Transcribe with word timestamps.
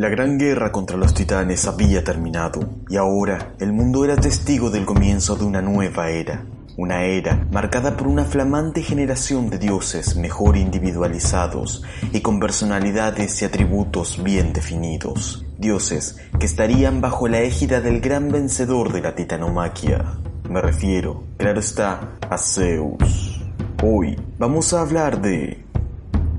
La 0.00 0.08
gran 0.08 0.38
guerra 0.38 0.72
contra 0.72 0.96
los 0.96 1.12
titanes 1.12 1.66
había 1.66 2.02
terminado 2.02 2.60
y 2.88 2.96
ahora 2.96 3.52
el 3.60 3.70
mundo 3.74 4.02
era 4.02 4.16
testigo 4.16 4.70
del 4.70 4.86
comienzo 4.86 5.36
de 5.36 5.44
una 5.44 5.60
nueva 5.60 6.08
era. 6.08 6.46
Una 6.78 7.04
era 7.04 7.46
marcada 7.52 7.98
por 7.98 8.06
una 8.06 8.24
flamante 8.24 8.80
generación 8.80 9.50
de 9.50 9.58
dioses 9.58 10.16
mejor 10.16 10.56
individualizados 10.56 11.82
y 12.14 12.22
con 12.22 12.40
personalidades 12.40 13.42
y 13.42 13.44
atributos 13.44 14.24
bien 14.24 14.54
definidos. 14.54 15.44
Dioses 15.58 16.16
que 16.38 16.46
estarían 16.46 17.02
bajo 17.02 17.28
la 17.28 17.42
égida 17.42 17.82
del 17.82 18.00
gran 18.00 18.30
vencedor 18.30 18.94
de 18.94 19.02
la 19.02 19.14
titanomaquia. 19.14 20.14
Me 20.48 20.62
refiero, 20.62 21.24
claro 21.36 21.60
está, 21.60 22.16
a 22.22 22.38
Zeus. 22.38 23.38
Hoy 23.82 24.18
vamos 24.38 24.72
a 24.72 24.80
hablar 24.80 25.20
de 25.20 25.62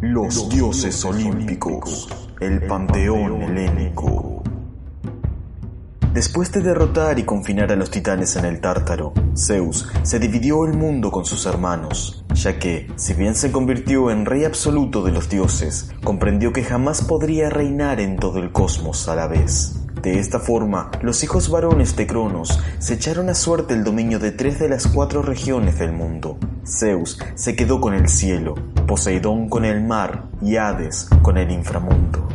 los, 0.01 0.49
dioses, 0.49 1.05
olímpicos, 1.05 2.09
el 2.39 2.65
panteón 2.65 3.43
helénico. 3.43 4.41
Después 6.11 6.51
de 6.51 6.61
derrotar 6.61 7.19
y 7.19 7.23
confinar 7.23 7.71
a 7.71 7.75
los 7.75 7.91
titanes 7.91 8.35
en 8.35 8.45
el 8.45 8.59
Tártaro, 8.59 9.13
Zeus 9.37 9.87
se 10.01 10.19
dividió 10.19 10.65
el 10.65 10.73
mundo 10.73 11.11
con 11.11 11.23
sus 11.23 11.45
hermanos, 11.45 12.25
ya 12.33 12.57
que, 12.57 12.91
si 12.95 13.13
bien 13.13 13.35
se 13.35 13.51
convirtió 13.51 14.09
en 14.09 14.25
rey 14.25 14.43
absoluto 14.43 15.03
de 15.03 15.11
los 15.11 15.29
dioses, 15.29 15.91
comprendió 16.03 16.51
que 16.51 16.63
jamás 16.63 17.03
podría 17.03 17.49
reinar 17.49 17.99
en 18.01 18.17
todo 18.17 18.39
el 18.39 18.51
cosmos 18.51 19.07
a 19.07 19.15
la 19.15 19.27
vez. 19.27 19.80
De 20.01 20.17
esta 20.17 20.39
forma, 20.39 20.89
los 21.03 21.23
hijos 21.23 21.51
varones 21.51 21.95
de 21.95 22.07
Cronos 22.07 22.59
se 22.79 22.95
echaron 22.95 23.29
a 23.29 23.35
suerte 23.35 23.75
el 23.75 23.83
dominio 23.83 24.17
de 24.17 24.31
tres 24.31 24.57
de 24.57 24.67
las 24.67 24.87
cuatro 24.87 25.21
regiones 25.21 25.77
del 25.77 25.91
mundo. 25.91 26.39
Zeus 26.65 27.19
se 27.35 27.55
quedó 27.55 27.79
con 27.79 27.93
el 27.93 28.09
cielo, 28.09 28.55
Poseidón 28.87 29.47
con 29.47 29.63
el 29.63 29.83
mar 29.83 30.29
y 30.41 30.55
Hades 30.55 31.07
con 31.21 31.37
el 31.37 31.51
inframundo. 31.51 32.27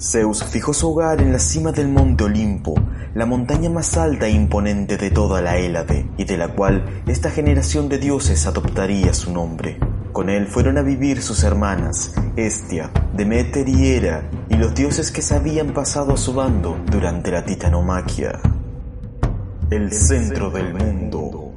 Zeus 0.00 0.44
fijó 0.44 0.72
su 0.72 0.90
hogar 0.92 1.20
en 1.20 1.32
la 1.32 1.40
cima 1.40 1.72
del 1.72 1.88
monte 1.88 2.24
Olimpo, 2.24 2.74
la 3.14 3.26
montaña 3.26 3.70
más 3.70 3.96
alta 3.96 4.26
e 4.26 4.30
imponente 4.30 4.96
de 4.96 5.10
toda 5.10 5.40
la 5.40 5.56
Hélade, 5.56 6.08
y 6.16 6.24
de 6.24 6.36
la 6.36 6.54
cual 6.54 7.02
esta 7.08 7.30
generación 7.30 7.88
de 7.88 7.98
dioses 7.98 8.46
adoptaría 8.46 9.14
su 9.14 9.32
nombre. 9.32 9.80
Con 10.14 10.30
él 10.30 10.46
fueron 10.46 10.78
a 10.78 10.82
vivir 10.82 11.20
sus 11.20 11.42
hermanas, 11.42 12.12
Estia, 12.36 12.92
Demeter 13.14 13.68
y 13.68 13.88
Hera, 13.88 14.30
y 14.48 14.54
los 14.54 14.72
dioses 14.72 15.10
que 15.10 15.20
se 15.20 15.34
habían 15.34 15.74
pasado 15.74 16.14
a 16.14 16.16
su 16.16 16.32
bando 16.32 16.78
durante 16.88 17.32
la 17.32 17.44
titanomaquia. 17.44 18.40
El 19.70 19.90
centro 19.90 20.52
del 20.52 20.72
mundo. 20.72 21.52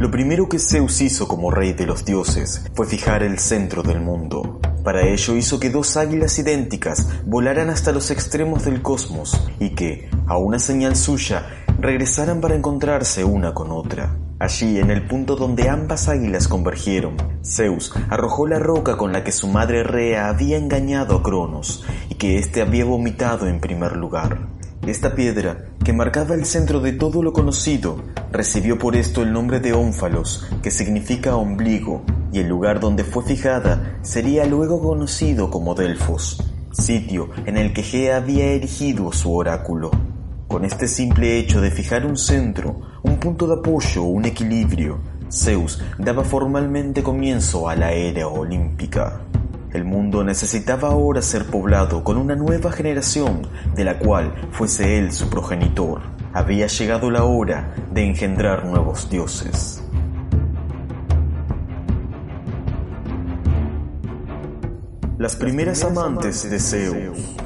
Lo 0.00 0.10
primero 0.10 0.48
que 0.48 0.58
Zeus 0.58 1.00
hizo 1.00 1.28
como 1.28 1.52
rey 1.52 1.72
de 1.72 1.86
los 1.86 2.04
dioses 2.04 2.64
fue 2.74 2.88
fijar 2.88 3.22
el 3.22 3.38
centro 3.38 3.84
del 3.84 4.00
mundo. 4.00 4.58
Para 4.82 5.06
ello 5.06 5.36
hizo 5.36 5.60
que 5.60 5.70
dos 5.70 5.96
águilas 5.96 6.36
idénticas 6.40 7.06
volaran 7.24 7.70
hasta 7.70 7.92
los 7.92 8.10
extremos 8.10 8.64
del 8.64 8.82
cosmos 8.82 9.48
y 9.60 9.76
que, 9.76 10.10
a 10.26 10.36
una 10.38 10.58
señal 10.58 10.96
suya, 10.96 11.46
regresaran 11.78 12.40
para 12.40 12.56
encontrarse 12.56 13.22
una 13.22 13.54
con 13.54 13.70
otra. 13.70 14.16
Allí, 14.40 14.78
en 14.78 14.90
el 14.90 15.06
punto 15.06 15.36
donde 15.36 15.68
ambas 15.68 16.08
águilas 16.08 16.48
convergieron, 16.48 17.14
Zeus 17.44 17.92
arrojó 18.08 18.46
la 18.46 18.58
roca 18.58 18.96
con 18.96 19.12
la 19.12 19.22
que 19.22 19.32
su 19.32 19.48
madre 19.48 19.82
Rea 19.82 20.30
había 20.30 20.56
engañado 20.56 21.16
a 21.16 21.22
Cronos 21.22 21.84
y 22.08 22.14
que 22.14 22.38
éste 22.38 22.62
había 22.62 22.86
vomitado 22.86 23.46
en 23.46 23.60
primer 23.60 23.96
lugar. 23.96 24.48
Esta 24.86 25.14
piedra, 25.14 25.66
que 25.84 25.92
marcaba 25.92 26.34
el 26.34 26.46
centro 26.46 26.80
de 26.80 26.92
todo 26.92 27.22
lo 27.22 27.34
conocido, 27.34 28.02
recibió 28.32 28.78
por 28.78 28.96
esto 28.96 29.22
el 29.22 29.30
nombre 29.30 29.60
de 29.60 29.74
Ónfalos, 29.74 30.48
que 30.62 30.70
significa 30.70 31.36
ombligo, 31.36 32.02
y 32.32 32.38
el 32.38 32.48
lugar 32.48 32.80
donde 32.80 33.04
fue 33.04 33.22
fijada 33.22 33.98
sería 34.00 34.46
luego 34.46 34.80
conocido 34.80 35.50
como 35.50 35.74
Delfos, 35.74 36.42
sitio 36.72 37.28
en 37.44 37.58
el 37.58 37.74
que 37.74 37.82
Gea 37.82 38.16
había 38.16 38.46
erigido 38.46 39.12
su 39.12 39.34
oráculo. 39.34 39.90
Con 40.50 40.64
este 40.64 40.88
simple 40.88 41.38
hecho 41.38 41.60
de 41.60 41.70
fijar 41.70 42.04
un 42.04 42.16
centro, 42.16 42.80
un 43.04 43.18
punto 43.18 43.46
de 43.46 43.54
apoyo, 43.54 44.02
un 44.02 44.24
equilibrio, 44.24 44.98
Zeus 45.30 45.80
daba 45.96 46.24
formalmente 46.24 47.04
comienzo 47.04 47.68
a 47.68 47.76
la 47.76 47.92
era 47.92 48.26
olímpica. 48.26 49.20
El 49.72 49.84
mundo 49.84 50.24
necesitaba 50.24 50.88
ahora 50.88 51.22
ser 51.22 51.46
poblado 51.46 52.02
con 52.02 52.16
una 52.16 52.34
nueva 52.34 52.72
generación 52.72 53.46
de 53.76 53.84
la 53.84 54.00
cual 54.00 54.34
fuese 54.50 54.98
él 54.98 55.12
su 55.12 55.30
progenitor. 55.30 56.00
Había 56.32 56.66
llegado 56.66 57.12
la 57.12 57.22
hora 57.22 57.72
de 57.92 58.06
engendrar 58.06 58.64
nuevos 58.64 59.08
dioses. 59.08 59.84
Las 65.16 65.36
primeras 65.36 65.84
amantes 65.84 66.50
de 66.50 66.58
Zeus. 66.58 67.36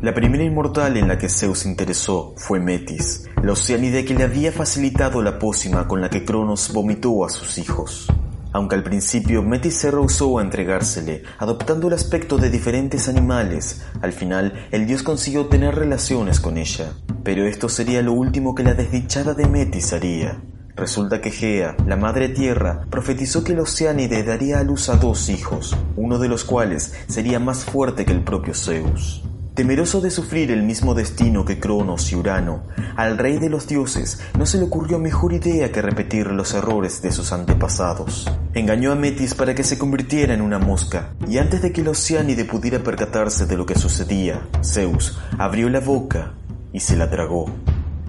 La 0.00 0.14
primera 0.14 0.44
inmortal 0.44 0.96
en 0.96 1.08
la 1.08 1.18
que 1.18 1.28
Zeus 1.28 1.66
interesó 1.66 2.32
fue 2.36 2.60
Metis, 2.60 3.24
la 3.42 3.50
oceánide 3.50 4.04
que 4.04 4.14
le 4.14 4.22
había 4.22 4.52
facilitado 4.52 5.22
la 5.22 5.40
pócima 5.40 5.88
con 5.88 6.00
la 6.00 6.08
que 6.08 6.24
Cronos 6.24 6.72
vomitó 6.72 7.24
a 7.24 7.30
sus 7.30 7.58
hijos. 7.58 8.06
Aunque 8.52 8.76
al 8.76 8.84
principio 8.84 9.42
Metis 9.42 9.74
se 9.74 9.90
rehusó 9.90 10.38
a 10.38 10.42
entregársele, 10.42 11.24
adoptando 11.40 11.88
el 11.88 11.94
aspecto 11.94 12.38
de 12.38 12.48
diferentes 12.48 13.08
animales, 13.08 13.82
al 14.00 14.12
final 14.12 14.68
el 14.70 14.86
dios 14.86 15.02
consiguió 15.02 15.46
tener 15.46 15.74
relaciones 15.74 16.38
con 16.38 16.58
ella. 16.58 16.92
Pero 17.24 17.44
esto 17.44 17.68
sería 17.68 18.00
lo 18.00 18.12
último 18.12 18.54
que 18.54 18.62
la 18.62 18.74
desdichada 18.74 19.34
de 19.34 19.48
Metis 19.48 19.92
haría. 19.92 20.40
Resulta 20.76 21.20
que 21.20 21.32
Gea, 21.32 21.76
la 21.88 21.96
madre 21.96 22.28
tierra, 22.28 22.82
profetizó 22.88 23.42
que 23.42 23.52
el 23.52 23.58
Oceánide 23.58 24.22
daría 24.22 24.60
a 24.60 24.62
luz 24.62 24.90
a 24.90 24.96
dos 24.96 25.28
hijos, 25.28 25.76
uno 25.96 26.20
de 26.20 26.28
los 26.28 26.44
cuales 26.44 26.94
sería 27.08 27.40
más 27.40 27.64
fuerte 27.64 28.04
que 28.04 28.12
el 28.12 28.22
propio 28.22 28.54
Zeus. 28.54 29.27
Temeroso 29.58 30.00
de 30.00 30.12
sufrir 30.12 30.52
el 30.52 30.62
mismo 30.62 30.94
destino 30.94 31.44
que 31.44 31.58
Cronos 31.58 32.12
y 32.12 32.14
Urano, 32.14 32.62
al 32.94 33.18
rey 33.18 33.40
de 33.40 33.50
los 33.50 33.66
dioses 33.66 34.20
no 34.38 34.46
se 34.46 34.56
le 34.56 34.62
ocurrió 34.62 35.00
mejor 35.00 35.32
idea 35.32 35.72
que 35.72 35.82
repetir 35.82 36.28
los 36.28 36.54
errores 36.54 37.02
de 37.02 37.10
sus 37.10 37.32
antepasados. 37.32 38.30
Engañó 38.54 38.92
a 38.92 38.94
Metis 38.94 39.34
para 39.34 39.56
que 39.56 39.64
se 39.64 39.76
convirtiera 39.76 40.32
en 40.32 40.42
una 40.42 40.60
mosca, 40.60 41.10
y 41.26 41.38
antes 41.38 41.60
de 41.60 41.72
que 41.72 41.80
el 41.80 41.88
Oceánide 41.88 42.44
pudiera 42.44 42.84
percatarse 42.84 43.46
de 43.46 43.56
lo 43.56 43.66
que 43.66 43.74
sucedía, 43.74 44.46
Zeus 44.62 45.18
abrió 45.38 45.68
la 45.68 45.80
boca 45.80 46.34
y 46.72 46.78
se 46.78 46.96
la 46.96 47.10
tragó. 47.10 47.46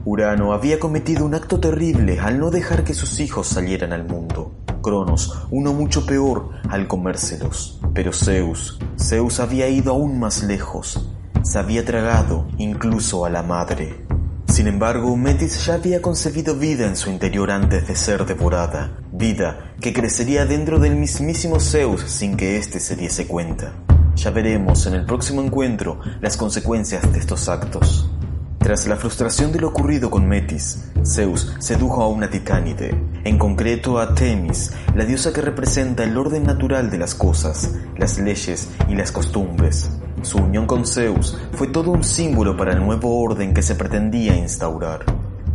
Urano 0.05 0.53
había 0.53 0.79
cometido 0.79 1.25
un 1.25 1.33
acto 1.33 1.59
terrible 1.59 2.19
al 2.19 2.37
no 2.37 2.51
dejar 2.51 2.83
que 2.83 2.93
sus 2.93 3.19
hijos 3.19 3.47
salieran 3.47 3.91
al 3.91 4.05
mundo. 4.05 4.51
Cronos, 4.83 5.47
uno 5.49 5.73
mucho 5.73 6.05
peor 6.05 6.51
al 6.69 6.87
comérselos. 6.87 7.81
Pero 7.95 8.13
Zeus, 8.13 8.77
Zeus 8.99 9.39
había 9.39 9.67
ido 9.67 9.93
aún 9.93 10.19
más 10.19 10.43
lejos 10.43 11.09
se 11.44 11.59
había 11.59 11.85
tragado 11.85 12.47
incluso 12.57 13.25
a 13.25 13.29
la 13.29 13.44
madre. 13.44 14.05
Sin 14.47 14.67
embargo, 14.67 15.16
Metis 15.16 15.66
ya 15.66 15.75
había 15.75 16.01
concebido 16.01 16.55
vida 16.55 16.88
en 16.88 16.95
su 16.95 17.09
interior 17.09 17.51
antes 17.51 17.88
de 17.88 17.95
ser 17.95 18.25
devorada, 18.25 19.00
vida 19.11 19.73
que 19.79 19.94
crecería 19.94 20.45
dentro 20.45 20.79
del 20.79 20.95
mismísimo 20.95 21.59
Zeus 21.59 22.01
sin 22.01 22.35
que 22.35 22.57
éste 22.57 22.79
se 22.79 22.95
diese 22.95 23.28
cuenta. 23.28 23.73
Ya 24.16 24.31
veremos 24.31 24.85
en 24.88 24.95
el 24.95 25.05
próximo 25.05 25.41
encuentro 25.41 25.99
las 26.19 26.35
consecuencias 26.35 27.11
de 27.13 27.19
estos 27.19 27.47
actos. 27.47 28.09
Tras 28.57 28.88
la 28.88 28.97
frustración 28.97 29.51
de 29.51 29.59
lo 29.59 29.69
ocurrido 29.69 30.09
con 30.09 30.28
Metis, 30.28 30.91
Zeus 31.05 31.55
sedujo 31.59 32.03
a 32.03 32.09
una 32.09 32.29
titánide, 32.29 32.89
en 33.23 33.38
concreto 33.38 33.99
a 33.99 34.13
Temis, 34.13 34.72
la 34.95 35.05
diosa 35.05 35.31
que 35.31 35.41
representa 35.41 36.03
el 36.03 36.17
orden 36.17 36.44
natural 36.44 36.89
de 36.89 36.97
las 36.97 37.16
cosas, 37.16 37.75
las 37.97 38.19
leyes 38.19 38.67
y 38.89 38.95
las 38.95 39.11
costumbres. 39.11 39.89
Su 40.22 40.38
unión 40.38 40.68
con 40.68 40.85
Zeus 40.85 41.38
fue 41.53 41.68
todo 41.68 41.91
un 41.91 42.03
símbolo 42.03 42.57
para 42.57 42.74
el 42.74 42.80
nuevo 42.80 43.22
orden 43.22 43.53
que 43.53 43.62
se 43.62 43.75
pretendía 43.75 44.35
instaurar. 44.35 45.06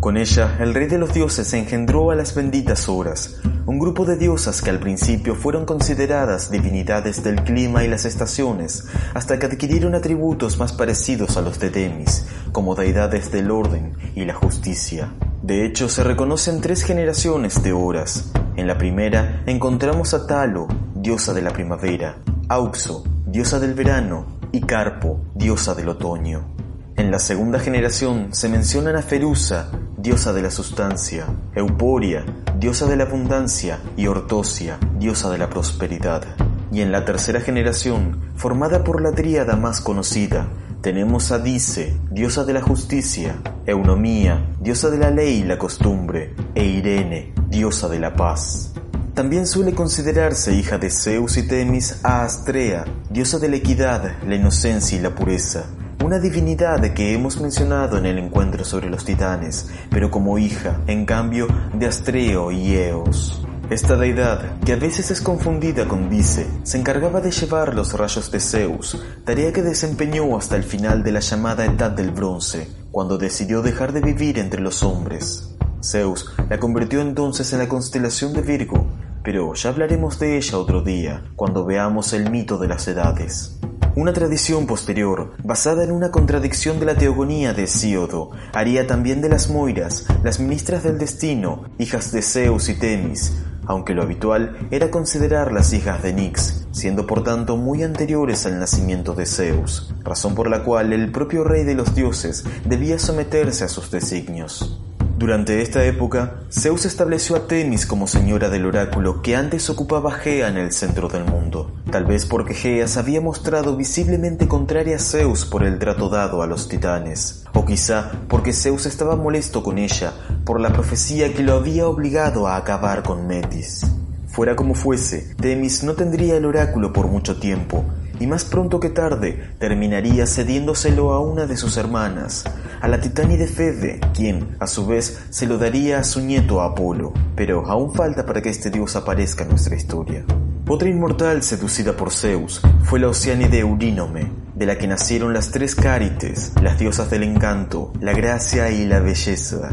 Con 0.01 0.17
ella, 0.17 0.57
el 0.61 0.75
rey 0.75 0.87
de 0.87 0.99
los 0.99 1.15
dioses 1.15 1.53
engendró 1.55 2.11
a 2.11 2.15
las 2.15 2.35
benditas 2.35 2.89
horas, 2.89 3.41
un 3.67 3.79
grupo 3.79 4.05
de 4.05 4.17
diosas 4.17 4.61
que 4.61 4.71
al 4.71 4.79
principio 4.79 5.35
fueron 5.35 5.65
consideradas 5.65 6.51
divinidades 6.51 7.23
del 7.23 7.43
clima 7.43 7.85
y 7.85 7.89
las 7.89 8.05
estaciones, 8.05 8.85
hasta 9.15 9.39
que 9.39 9.47
adquirieron 9.47 9.95
atributos 9.95 10.59
más 10.59 10.73
parecidos 10.73 11.37
a 11.37 11.41
los 11.41 11.59
de 11.59 11.71
Temis, 11.71 12.27
como 12.53 12.75
deidades 12.75 13.33
del 13.33 13.51
orden 13.51 13.97
y 14.15 14.25
la 14.25 14.35
justicia. 14.35 15.11
De 15.43 15.65
hecho, 15.65 15.89
se 15.89 16.05
reconocen 16.05 16.61
tres 16.61 16.83
generaciones 16.83 17.63
de 17.63 17.73
horas. 17.73 18.31
En 18.57 18.67
la 18.67 18.77
primera 18.77 19.43
encontramos 19.47 20.13
a 20.15 20.27
Talo, 20.27 20.69
diosa 20.95 21.33
de 21.33 21.43
la 21.43 21.51
primavera, 21.51 22.17
Auxo, 22.49 23.05
diosa 23.27 23.59
del 23.59 23.75
verano, 23.75 24.27
y 24.55 24.61
Carpo, 24.61 25.21
diosa 25.35 25.75
del 25.75 25.89
otoño. 25.89 26.55
En 26.95 27.11
la 27.11 27.19
segunda 27.19 27.59
generación 27.59 28.29
se 28.31 28.49
mencionan 28.49 28.95
a 28.95 29.03
Ferusa, 29.03 29.73
diosa 29.99 30.33
de 30.33 30.43
la 30.43 30.51
sustancia, 30.53 31.27
Euporia, 31.57 32.25
diosa 32.57 32.87
de 32.87 32.95
la 32.95 33.03
abundancia, 33.03 33.81
y 33.97 34.07
Ortosia, 34.07 34.79
diosa 34.97 35.29
de 35.33 35.39
la 35.39 35.51
prosperidad. 35.51 36.23
Y 36.71 36.83
en 36.83 36.93
la 36.93 37.05
tercera 37.05 37.41
generación, 37.41 38.31
formada 38.37 38.85
por 38.85 39.03
la 39.03 39.11
tríada 39.11 39.57
más 39.57 39.81
conocida, 39.81 40.47
tenemos 40.83 41.33
a 41.33 41.41
Dice, 41.41 41.99
diosa 42.13 42.45
de 42.45 42.53
la 42.53 42.63
justicia, 42.63 43.43
Eunomía, 43.67 44.55
diosa 44.61 44.89
de 44.89 44.99
la 44.99 45.11
ley 45.11 45.39
y 45.39 45.43
la 45.43 45.59
costumbre, 45.59 46.33
e 46.55 46.65
Irene, 46.65 47.35
diosa 47.49 47.89
de 47.89 47.99
la 47.99 48.15
paz. 48.15 48.73
También 49.15 49.47
suele 49.47 49.73
considerarse 49.75 50.53
hija 50.57 50.77
de 50.77 50.91
Zeus 50.91 51.37
y 51.37 51.47
Temis 51.47 52.01
a 52.03 52.25
Astrea, 52.25 52.85
diosa 53.09 53.39
de 53.39 53.49
la 53.49 53.55
equidad, 53.55 54.17
la 54.27 54.35
inocencia 54.35 54.99
y 54.99 55.01
la 55.01 55.15
pureza, 55.15 55.67
una 56.05 56.19
divinidad 56.19 56.83
que 56.95 57.15
hemos 57.15 57.41
mencionado 57.41 57.97
en 57.97 58.07
el 58.07 58.19
encuentro 58.19 58.65
sobre 58.65 58.91
los 58.91 59.05
titanes, 59.05 59.71
pero 59.89 60.11
como 60.11 60.37
hija, 60.37 60.81
en 60.89 61.07
cambio, 61.07 61.47
de 61.75 61.87
Astreo 61.87 62.51
y 62.51 62.75
Eos. 62.75 63.47
Esta 63.71 63.95
deidad, 63.95 64.59
que 64.65 64.73
a 64.73 64.77
veces 64.77 65.13
es 65.13 65.21
confundida 65.21 65.87
con 65.87 66.11
Dice, 66.11 66.49
se 66.65 66.79
encargaba 66.79 67.21
de 67.21 67.31
llevar 67.31 67.73
los 67.73 67.93
rayos 67.93 68.33
de 68.33 68.41
Zeus, 68.41 69.01
tarea 69.25 69.53
que 69.53 69.63
desempeñó 69.63 70.37
hasta 70.37 70.57
el 70.57 70.65
final 70.65 71.05
de 71.05 71.13
la 71.13 71.21
llamada 71.21 71.65
Edad 71.65 71.93
del 71.93 72.11
Bronce, 72.11 72.69
cuando 72.91 73.17
decidió 73.17 73.63
dejar 73.63 73.93
de 73.93 74.01
vivir 74.01 74.41
entre 74.41 74.61
los 74.61 74.83
hombres. 74.83 75.55
Zeus 75.85 76.33
la 76.49 76.59
convirtió 76.59 77.01
entonces 77.01 77.53
en 77.53 77.59
la 77.61 77.69
constelación 77.69 78.33
de 78.33 78.43
Virgo, 78.43 78.87
pero 79.25 79.55
ya 79.55 79.71
hablaremos 79.71 80.21
de 80.21 80.37
ella 80.37 80.59
otro 80.59 80.83
día, 80.83 81.25
cuando 81.35 81.65
veamos 81.65 82.13
el 82.13 82.31
mito 82.31 82.59
de 82.59 82.69
las 82.69 82.87
edades. 82.87 83.59
Una 83.97 84.13
tradición 84.13 84.67
posterior, 84.67 85.33
basada 85.43 85.83
en 85.83 85.93
una 85.93 86.11
contradicción 86.11 86.79
de 86.79 86.87
la 86.87 86.95
teogonía 86.95 87.55
de 87.55 87.65
Hesíodo, 87.65 88.31
haría 88.53 88.87
también 88.87 89.23
de 89.23 89.31
las 89.31 89.49
Moiras, 89.51 90.07
las 90.23 90.41
ministras 90.41 90.83
del 90.83 90.99
destino, 90.99 91.65
hijas 91.79 92.13
de 92.13 92.21
Zeus 92.21 92.69
y 92.69 92.75
Temis, 92.75 93.33
aunque 93.67 93.95
lo 93.95 94.03
habitual 94.03 94.69
era 94.71 94.91
considerar 94.91 95.53
las 95.53 95.73
hijas 95.73 96.03
de 96.03 96.13
Nix, 96.13 96.67
siendo 96.73 97.07
por 97.07 97.23
tanto 97.25 97.57
muy 97.57 97.83
anteriores 97.83 98.45
al 98.47 98.59
nacimiento 98.59 99.15
de 99.15 99.27
Zeus, 99.27 99.95
razón 100.03 100.35
por 100.35 100.51
la 100.51 100.65
cual 100.65 100.93
el 100.93 101.11
propio 101.13 101.45
rey 101.45 101.65
de 101.65 101.75
los 101.75 101.95
dioses 101.95 102.45
debía 102.67 102.99
someterse 102.99 103.65
a 103.65 103.69
sus 103.69 103.91
designios. 103.91 104.81
Durante 105.17 105.63
esta 105.63 105.85
época, 105.85 106.41
Zeus 106.51 106.85
estableció 106.85 107.37
a 107.37 107.47
Temis 107.47 107.87
como 107.87 108.09
señora 108.09 108.49
del 108.49 108.67
oráculo 108.67 109.23
que 109.23 109.37
antes 109.37 109.71
ocupaba 109.71 110.11
Gea 110.11 110.49
en 110.49 110.57
el 110.57 110.73
centro 110.73 111.09
del 111.09 111.25
mundo, 111.25 111.71
tal 111.89 112.05
vez 112.05 112.27
porque 112.27 112.53
Gea 112.53 112.89
se 112.89 112.99
había 112.99 113.21
mostrado 113.21 113.77
visiblemente 113.77 114.49
contraria 114.49 114.97
a 114.97 114.99
Zeus 114.99 115.45
por 115.45 115.63
el 115.63 115.79
trato 115.79 116.09
dado 116.09 116.43
a 116.43 116.49
los 116.49 116.69
titanes, 116.69 117.45
o 117.55 117.65
quizá 117.65 118.11
porque 118.29 118.53
Zeus 118.53 118.87
estaba 118.87 119.15
molesto 119.15 119.63
con 119.63 119.79
ella 119.79 120.13
por 120.45 120.59
la 120.59 120.73
profecía 120.73 121.33
que 121.33 121.45
lo 121.45 121.55
había 121.55 121.87
obligado 121.87 122.49
a 122.49 122.57
acabar 122.57 123.05
con 123.05 123.29
Metis. 123.29 123.87
Fuera 124.27 124.57
como 124.57 124.75
fuese, 124.75 125.33
Temis 125.41 125.85
no 125.85 125.95
tendría 125.95 126.37
el 126.37 126.45
oráculo 126.45 126.93
por 126.93 127.07
mucho 127.07 127.39
tiempo, 127.39 127.85
y 128.19 128.27
más 128.27 128.45
pronto 128.45 128.81
que 128.81 128.91
tarde 128.91 129.51
terminaría 129.59 130.27
cediéndoselo 130.27 131.13
a 131.13 131.21
una 131.21 131.47
de 131.47 131.57
sus 131.57 131.77
hermanas, 131.77 132.45
a 132.85 132.89
la 132.89 133.01
titánide 133.01 133.47
Febe, 133.47 133.99
quien, 134.13 134.59
a 134.61 134.67
su 134.67 134.87
vez, 134.87 135.25
se 135.31 135.47
lo 135.47 135.57
daría 135.57 136.01
a 136.01 136.05
su 136.05 136.21
nieto 136.21 136.61
Apolo. 136.61 137.15
Pero 137.35 137.65
aún 137.67 137.95
falta 137.95 138.27
para 138.27 138.43
que 138.43 138.51
este 138.51 138.69
dios 138.69 138.95
aparezca 138.95 139.43
en 139.43 139.49
nuestra 139.49 139.75
historia. 139.75 140.23
Otra 140.69 140.91
inmortal 140.91 141.43
seducida 141.43 141.97
por 141.97 142.13
Zeus 142.13 142.61
fue 142.83 143.01
la 143.01 143.09
Oceánide 143.09 143.61
Eurínome, 143.61 144.31
de 144.55 144.67
la 144.67 144.77
que 144.77 144.87
nacieron 144.87 145.33
las 145.33 145.51
tres 145.51 145.75
Cárites, 145.75 146.53
las 146.61 146.79
diosas 146.79 147.09
del 147.09 147.23
encanto, 147.23 147.91
la 148.03 148.13
gracia 148.13 148.71
y 148.71 148.85
la 148.85 149.01
belleza. 149.01 149.71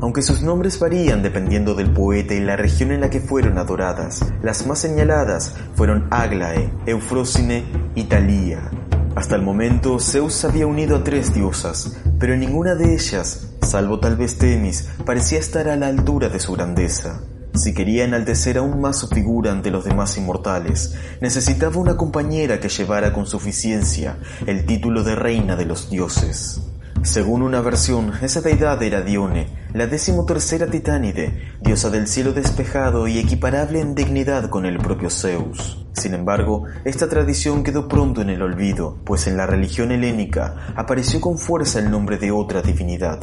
Aunque 0.00 0.22
sus 0.22 0.40
nombres 0.40 0.78
varían 0.80 1.22
dependiendo 1.22 1.74
del 1.74 1.90
poeta 1.90 2.32
y 2.32 2.40
la 2.40 2.56
región 2.56 2.92
en 2.92 3.02
la 3.02 3.10
que 3.10 3.20
fueron 3.20 3.58
adoradas, 3.58 4.24
las 4.42 4.66
más 4.66 4.78
señaladas 4.78 5.54
fueron 5.74 6.06
Aglae, 6.10 6.70
Eufrósine 6.86 7.64
y 7.94 8.04
Talía. 8.04 8.70
Hasta 9.16 9.36
el 9.36 9.42
momento 9.42 10.00
Zeus 10.00 10.44
había 10.44 10.66
unido 10.66 10.96
a 10.96 11.04
tres 11.04 11.32
diosas, 11.32 11.96
pero 12.18 12.36
ninguna 12.36 12.74
de 12.74 12.94
ellas, 12.94 13.48
salvo 13.62 14.00
tal 14.00 14.16
vez 14.16 14.38
Temis, 14.38 14.88
parecía 15.06 15.38
estar 15.38 15.68
a 15.68 15.76
la 15.76 15.86
altura 15.86 16.28
de 16.28 16.40
su 16.40 16.52
grandeza. 16.52 17.20
Si 17.54 17.72
quería 17.72 18.04
enaltecer 18.04 18.58
aún 18.58 18.80
más 18.80 18.98
su 18.98 19.06
figura 19.06 19.52
ante 19.52 19.70
los 19.70 19.84
demás 19.84 20.18
inmortales, 20.18 20.96
necesitaba 21.20 21.76
una 21.76 21.96
compañera 21.96 22.58
que 22.58 22.68
llevara 22.68 23.12
con 23.12 23.26
suficiencia 23.26 24.18
el 24.46 24.66
título 24.66 25.04
de 25.04 25.14
reina 25.14 25.54
de 25.54 25.66
los 25.66 25.88
dioses. 25.88 26.60
Según 27.04 27.42
una 27.42 27.60
versión, 27.60 28.14
esa 28.22 28.40
deidad 28.40 28.82
era 28.82 29.02
Dione, 29.02 29.46
la 29.74 29.86
decimotercera 29.86 30.68
titánide, 30.68 31.52
diosa 31.60 31.90
del 31.90 32.08
cielo 32.08 32.32
despejado 32.32 33.06
y 33.06 33.18
equiparable 33.18 33.78
en 33.80 33.94
dignidad 33.94 34.48
con 34.48 34.64
el 34.64 34.78
propio 34.78 35.10
Zeus. 35.10 35.84
Sin 35.92 36.14
embargo, 36.14 36.64
esta 36.86 37.06
tradición 37.06 37.62
quedó 37.62 37.88
pronto 37.88 38.22
en 38.22 38.30
el 38.30 38.40
olvido, 38.40 38.96
pues 39.04 39.26
en 39.26 39.36
la 39.36 39.46
religión 39.46 39.92
helénica 39.92 40.72
apareció 40.76 41.20
con 41.20 41.36
fuerza 41.36 41.78
el 41.78 41.90
nombre 41.90 42.16
de 42.16 42.30
otra 42.30 42.62
divinidad. 42.62 43.20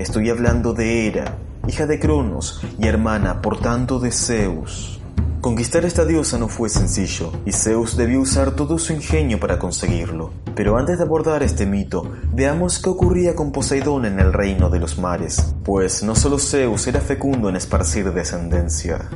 Estoy 0.00 0.28
hablando 0.28 0.72
de 0.72 1.06
Hera, 1.06 1.38
hija 1.68 1.86
de 1.86 2.00
Cronos 2.00 2.60
y 2.80 2.88
hermana, 2.88 3.40
por 3.40 3.60
tanto, 3.60 4.00
de 4.00 4.10
Zeus. 4.10 5.00
Conquistar 5.40 5.84
esta 5.84 6.04
diosa 6.04 6.36
no 6.36 6.48
fue 6.48 6.68
sencillo, 6.68 7.32
y 7.46 7.52
Zeus 7.52 7.96
debió 7.96 8.20
usar 8.20 8.50
todo 8.50 8.76
su 8.76 8.92
ingenio 8.92 9.38
para 9.38 9.60
conseguirlo. 9.60 10.32
Pero 10.54 10.76
antes 10.76 10.98
de 10.98 11.04
abordar 11.04 11.42
este 11.42 11.66
mito, 11.66 12.12
veamos 12.32 12.80
qué 12.80 12.90
ocurría 12.90 13.34
con 13.34 13.52
Poseidón 13.52 14.04
en 14.04 14.20
el 14.20 14.32
reino 14.32 14.70
de 14.70 14.78
los 14.78 14.98
mares, 14.98 15.54
pues 15.64 16.02
no 16.02 16.14
solo 16.14 16.38
Zeus 16.38 16.86
era 16.86 17.00
fecundo 17.00 17.48
en 17.48 17.56
esparcir 17.56 18.12
descendencia. 18.12 19.08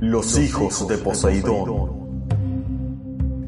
Los 0.00 0.38
hijos 0.38 0.86
de 0.88 0.98
Poseidón 0.98 2.04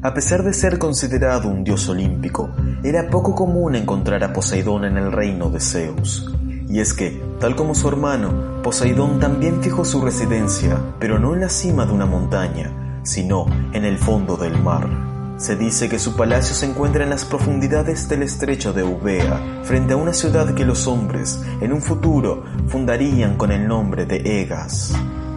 a 0.03 0.13
pesar 0.13 0.43
de 0.43 0.53
ser 0.53 0.77
considerado 0.77 1.49
un 1.49 1.63
dios 1.63 1.89
olímpico, 1.89 2.51
era 2.81 3.09
poco 3.09 3.33
común 3.33 3.75
encontrar 3.75 4.23
a 4.23 4.31
Poseidón 4.31 4.85
en 4.85 4.95
el 4.95 5.11
reino 5.11 5.49
de 5.49 5.59
Zeus. 5.59 6.33
Y 6.69 6.79
es 6.79 6.93
que, 6.93 7.21
tal 7.39 7.55
como 7.55 7.73
su 7.73 7.89
hermano, 7.89 8.61
Poseidón 8.61 9.19
también 9.19 9.61
fijó 9.61 9.83
su 9.83 9.99
residencia, 9.99 10.79
pero 10.99 11.17
no 11.17 11.33
en 11.33 11.41
la 11.41 11.49
cima 11.49 11.85
de 11.85 11.93
una 11.93 12.05
montaña, 12.05 12.86
sino 13.07 13.45
en 13.73 13.85
el 13.85 13.97
fondo 13.97 14.35
del 14.35 14.61
mar. 14.61 14.87
Se 15.37 15.55
dice 15.55 15.87
que 15.87 15.99
su 15.99 16.15
palacio 16.15 16.55
se 16.55 16.65
encuentra 16.65 17.03
en 17.03 17.09
las 17.09 17.23
profundidades 17.23 18.09
del 18.09 18.23
estrecho 18.23 18.73
de 18.73 18.81
Eubea, 18.81 19.61
frente 19.63 19.93
a 19.93 19.97
una 19.97 20.11
ciudad 20.11 20.53
que 20.55 20.65
los 20.65 20.87
hombres, 20.87 21.39
en 21.61 21.71
un 21.71 21.81
futuro, 21.81 22.43
fundarían 22.67 23.37
con 23.37 23.51
el 23.51 23.67
nombre 23.67 24.05
de 24.05 24.41
Egas. 24.41 24.93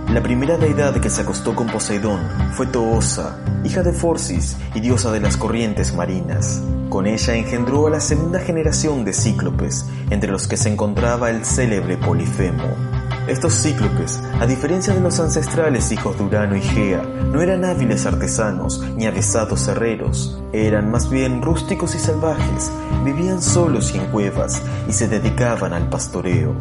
La 0.08 0.22
primera 0.22 0.56
deidad 0.56 1.00
que 1.00 1.10
se 1.10 1.20
acostó 1.20 1.54
con 1.54 1.68
Poseidón 1.68 2.20
fue 2.54 2.66
Toosa, 2.66 3.38
hija 3.62 3.82
de 3.82 3.92
Forcis 3.92 4.56
y 4.74 4.80
diosa 4.80 5.12
de 5.12 5.20
las 5.20 5.36
corrientes 5.36 5.94
marinas. 5.94 6.60
Con 6.88 7.06
ella 7.06 7.36
engendró 7.36 7.86
a 7.86 7.90
la 7.90 8.00
segunda 8.00 8.40
generación 8.40 9.04
de 9.04 9.12
cíclopes, 9.12 9.84
entre 10.10 10.32
los 10.32 10.48
que 10.48 10.56
se 10.56 10.68
encontraba 10.70 11.30
el 11.30 11.44
célebre 11.44 11.96
Polifemo. 11.96 12.99
Estos 13.30 13.62
cíclopes, 13.62 14.20
a 14.40 14.44
diferencia 14.44 14.92
de 14.92 14.98
los 14.98 15.20
ancestrales 15.20 15.92
hijos 15.92 16.18
de 16.18 16.24
Urano 16.24 16.56
y 16.56 16.62
Gea, 16.62 17.00
no 17.02 17.40
eran 17.40 17.64
hábiles 17.64 18.04
artesanos 18.04 18.84
ni 18.96 19.06
avesados 19.06 19.68
herreros, 19.68 20.42
eran 20.52 20.90
más 20.90 21.08
bien 21.08 21.40
rústicos 21.40 21.94
y 21.94 22.00
salvajes, 22.00 22.72
vivían 23.04 23.40
solos 23.40 23.94
y 23.94 23.98
en 23.98 24.06
cuevas 24.06 24.60
y 24.88 24.92
se 24.92 25.06
dedicaban 25.06 25.72
al 25.72 25.88
pastoreo. 25.88 26.56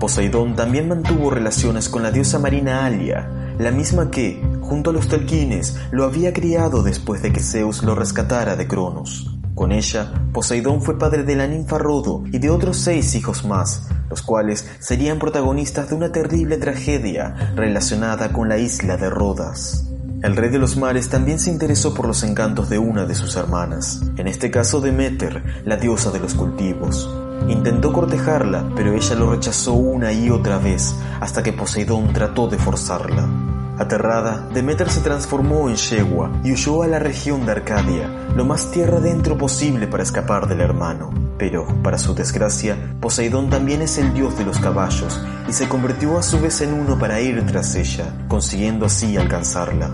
Poseidón 0.00 0.56
también 0.56 0.88
mantuvo 0.88 1.28
relaciones 1.28 1.90
con 1.90 2.02
la 2.02 2.10
diosa 2.10 2.38
marina 2.38 2.86
Alia, 2.86 3.28
la 3.58 3.70
misma 3.70 4.10
que, 4.10 4.42
junto 4.62 4.90
a 4.90 4.92
los 4.94 5.08
talquines, 5.08 5.78
lo 5.90 6.04
había 6.04 6.32
criado 6.32 6.82
después 6.82 7.20
de 7.20 7.34
que 7.34 7.40
Zeus 7.40 7.82
lo 7.82 7.94
rescatara 7.94 8.56
de 8.56 8.66
Cronos. 8.66 9.33
Con 9.54 9.70
ella, 9.70 10.12
Poseidón 10.32 10.82
fue 10.82 10.98
padre 10.98 11.22
de 11.22 11.36
la 11.36 11.46
ninfa 11.46 11.78
Rodo 11.78 12.24
y 12.32 12.38
de 12.38 12.50
otros 12.50 12.76
seis 12.76 13.14
hijos 13.14 13.44
más, 13.44 13.88
los 14.10 14.20
cuales 14.20 14.68
serían 14.80 15.20
protagonistas 15.20 15.88
de 15.88 15.94
una 15.94 16.10
terrible 16.10 16.56
tragedia 16.56 17.52
relacionada 17.54 18.32
con 18.32 18.48
la 18.48 18.58
isla 18.58 18.96
de 18.96 19.08
Rodas. 19.08 19.88
El 20.24 20.34
rey 20.34 20.50
de 20.50 20.58
los 20.58 20.76
mares 20.76 21.08
también 21.08 21.38
se 21.38 21.50
interesó 21.50 21.94
por 21.94 22.06
los 22.06 22.24
encantos 22.24 22.68
de 22.68 22.78
una 22.78 23.04
de 23.04 23.14
sus 23.14 23.36
hermanas, 23.36 24.02
en 24.16 24.26
este 24.26 24.50
caso 24.50 24.80
Demeter, 24.80 25.62
la 25.64 25.76
diosa 25.76 26.10
de 26.10 26.18
los 26.18 26.34
cultivos. 26.34 27.08
Intentó 27.48 27.92
cortejarla, 27.92 28.70
pero 28.74 28.92
ella 28.92 29.14
lo 29.14 29.30
rechazó 29.30 29.74
una 29.74 30.12
y 30.12 30.30
otra 30.30 30.58
vez, 30.58 30.94
hasta 31.20 31.42
que 31.42 31.52
Poseidón 31.52 32.12
trató 32.12 32.48
de 32.48 32.58
forzarla. 32.58 33.53
Aterrada, 33.76 34.48
Demeter 34.54 34.88
se 34.88 35.00
transformó 35.00 35.68
en 35.68 35.74
yegua 35.74 36.30
y 36.44 36.52
huyó 36.52 36.84
a 36.84 36.86
la 36.86 37.00
región 37.00 37.44
de 37.44 37.52
Arcadia, 37.52 38.08
lo 38.36 38.44
más 38.44 38.70
tierra 38.70 38.98
adentro 38.98 39.36
posible 39.36 39.88
para 39.88 40.04
escapar 40.04 40.46
del 40.46 40.60
hermano. 40.60 41.10
Pero, 41.38 41.66
para 41.82 41.98
su 41.98 42.14
desgracia, 42.14 42.76
Poseidón 43.00 43.50
también 43.50 43.82
es 43.82 43.98
el 43.98 44.14
dios 44.14 44.38
de 44.38 44.44
los 44.44 44.60
caballos 44.60 45.20
y 45.48 45.52
se 45.52 45.68
convirtió 45.68 46.16
a 46.16 46.22
su 46.22 46.40
vez 46.40 46.60
en 46.60 46.72
uno 46.72 46.96
para 46.98 47.20
ir 47.20 47.44
tras 47.46 47.74
ella, 47.74 48.04
consiguiendo 48.28 48.86
así 48.86 49.16
alcanzarla. 49.16 49.90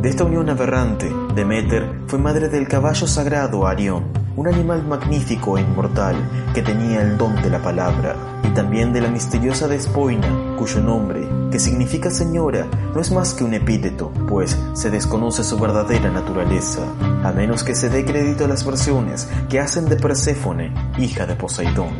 De 0.00 0.10
esta 0.10 0.24
unión 0.24 0.48
aberrante, 0.48 1.12
Demeter 1.34 2.02
fue 2.06 2.20
madre 2.20 2.48
del 2.48 2.68
caballo 2.68 3.06
sagrado 3.08 3.66
Arión, 3.66 4.04
un 4.36 4.46
animal 4.46 4.86
magnífico 4.86 5.58
e 5.58 5.62
inmortal 5.62 6.16
que 6.54 6.62
tenía 6.62 7.02
el 7.02 7.16
don 7.16 7.34
de 7.42 7.50
la 7.50 7.60
palabra, 7.60 8.14
y 8.44 8.48
también 8.48 8.92
de 8.92 9.00
la 9.00 9.08
misteriosa 9.08 9.66
Despoina, 9.66 10.56
cuyo 10.56 10.80
nombre, 10.80 11.26
que 11.54 11.60
significa 11.60 12.10
señora, 12.10 12.66
no 12.92 13.00
es 13.00 13.12
más 13.12 13.32
que 13.32 13.44
un 13.44 13.54
epíteto, 13.54 14.10
pues 14.28 14.58
se 14.72 14.90
desconoce 14.90 15.44
su 15.44 15.56
verdadera 15.56 16.10
naturaleza, 16.10 16.80
a 17.22 17.30
menos 17.30 17.62
que 17.62 17.76
se 17.76 17.88
dé 17.88 18.04
crédito 18.04 18.44
a 18.44 18.48
las 18.48 18.66
versiones 18.66 19.28
que 19.48 19.60
hacen 19.60 19.84
de 19.84 19.94
Perséfone, 19.94 20.74
hija 20.98 21.26
de 21.26 21.36
Poseidón. 21.36 21.92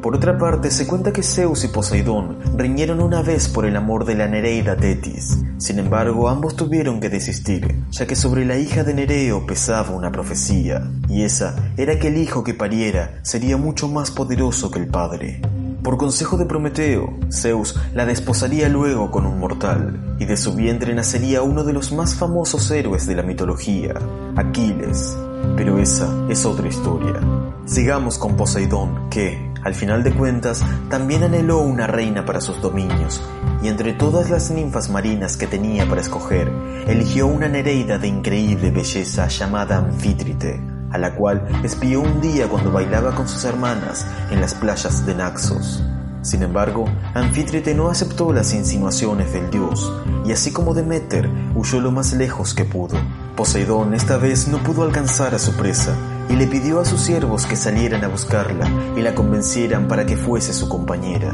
Por 0.00 0.16
otra 0.16 0.38
parte, 0.38 0.70
se 0.70 0.86
cuenta 0.86 1.12
que 1.12 1.22
Zeus 1.22 1.62
y 1.64 1.68
Poseidón 1.68 2.38
riñeron 2.56 3.02
una 3.02 3.20
vez 3.20 3.50
por 3.50 3.66
el 3.66 3.76
amor 3.76 4.06
de 4.06 4.14
la 4.14 4.28
Nereida 4.28 4.78
Tetis. 4.78 5.42
Sin 5.58 5.78
embargo, 5.78 6.30
ambos 6.30 6.56
tuvieron 6.56 6.98
que 6.98 7.10
desistir, 7.10 7.84
ya 7.90 8.06
que 8.06 8.16
sobre 8.16 8.46
la 8.46 8.56
hija 8.56 8.82
de 8.82 8.94
Nereo 8.94 9.44
pesaba 9.44 9.90
una 9.90 10.10
profecía, 10.10 10.90
y 11.06 11.24
esa 11.24 11.54
era 11.76 11.98
que 11.98 12.08
el 12.08 12.16
hijo 12.16 12.42
que 12.42 12.54
pariera 12.54 13.18
sería 13.20 13.58
mucho 13.58 13.88
más 13.88 14.10
poderoso 14.10 14.70
que 14.70 14.78
el 14.78 14.86
padre. 14.86 15.42
Por 15.86 15.98
consejo 15.98 16.36
de 16.36 16.46
Prometeo, 16.46 17.16
Zeus 17.30 17.78
la 17.94 18.04
desposaría 18.04 18.68
luego 18.68 19.12
con 19.12 19.24
un 19.24 19.38
mortal, 19.38 20.16
y 20.18 20.24
de 20.24 20.36
su 20.36 20.52
vientre 20.52 20.92
nacería 20.92 21.42
uno 21.42 21.62
de 21.62 21.72
los 21.72 21.92
más 21.92 22.16
famosos 22.16 22.68
héroes 22.72 23.06
de 23.06 23.14
la 23.14 23.22
mitología, 23.22 23.94
Aquiles. 24.34 25.16
Pero 25.56 25.78
esa 25.78 26.12
es 26.28 26.44
otra 26.44 26.66
historia. 26.66 27.20
Sigamos 27.66 28.18
con 28.18 28.36
Poseidón, 28.36 29.08
que, 29.10 29.52
al 29.62 29.76
final 29.76 30.02
de 30.02 30.12
cuentas, 30.12 30.60
también 30.90 31.22
anheló 31.22 31.60
una 31.60 31.86
reina 31.86 32.24
para 32.24 32.40
sus 32.40 32.60
dominios, 32.60 33.22
y 33.62 33.68
entre 33.68 33.92
todas 33.92 34.28
las 34.28 34.50
ninfas 34.50 34.90
marinas 34.90 35.36
que 35.36 35.46
tenía 35.46 35.88
para 35.88 36.00
escoger, 36.00 36.50
eligió 36.88 37.28
una 37.28 37.46
Nereida 37.46 37.96
de 37.96 38.08
increíble 38.08 38.72
belleza 38.72 39.28
llamada 39.28 39.76
Anfítrite, 39.76 40.60
a 40.90 40.98
la 40.98 41.14
cual 41.14 41.46
espió 41.62 42.00
un 42.00 42.20
día 42.20 42.48
cuando 42.48 42.72
bailaba 42.72 43.14
con 43.14 43.28
sus 43.28 43.44
hermanas 43.44 44.06
en 44.30 44.40
las 44.40 44.54
playas 44.54 45.04
de 45.06 45.14
Naxos. 45.14 45.82
Sin 46.22 46.42
embargo, 46.42 46.86
Anfítrite 47.14 47.74
no 47.74 47.88
aceptó 47.88 48.32
las 48.32 48.52
insinuaciones 48.52 49.32
del 49.32 49.48
dios, 49.50 49.92
y 50.24 50.32
así 50.32 50.52
como 50.52 50.74
Demeter, 50.74 51.30
huyó 51.54 51.80
lo 51.80 51.92
más 51.92 52.12
lejos 52.14 52.52
que 52.52 52.64
pudo. 52.64 52.96
Poseidón 53.36 53.94
esta 53.94 54.16
vez 54.16 54.48
no 54.48 54.58
pudo 54.58 54.82
alcanzar 54.82 55.36
a 55.36 55.38
su 55.38 55.52
presa, 55.52 55.94
y 56.28 56.34
le 56.34 56.46
pidió 56.46 56.80
a 56.80 56.84
sus 56.84 57.00
siervos 57.00 57.46
que 57.46 57.54
salieran 57.54 58.02
a 58.02 58.08
buscarla 58.08 58.68
y 58.96 59.02
la 59.02 59.14
convencieran 59.14 59.86
para 59.86 60.06
que 60.06 60.16
fuese 60.16 60.52
su 60.52 60.68
compañera. 60.68 61.32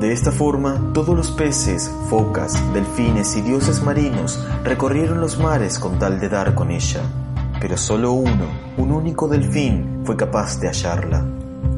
De 0.00 0.12
esta 0.12 0.32
forma, 0.32 0.90
todos 0.92 1.16
los 1.16 1.30
peces, 1.30 1.90
focas, 2.10 2.60
delfines 2.74 3.36
y 3.36 3.40
dioses 3.40 3.82
marinos 3.82 4.44
recorrieron 4.62 5.20
los 5.20 5.38
mares 5.38 5.78
con 5.78 5.98
tal 5.98 6.20
de 6.20 6.28
dar 6.28 6.54
con 6.54 6.70
ella. 6.70 7.00
Pero 7.64 7.78
solo 7.78 8.12
uno, 8.12 8.46
un 8.76 8.92
único 8.92 9.26
delfín, 9.26 10.02
fue 10.04 10.18
capaz 10.18 10.60
de 10.60 10.68
hallarla. 10.68 11.24